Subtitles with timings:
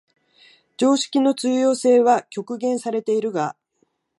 [0.77, 3.55] 常識の通用性は局限されているが、